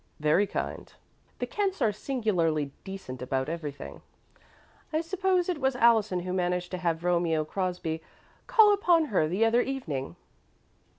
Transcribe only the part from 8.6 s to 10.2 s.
upon her the other evening."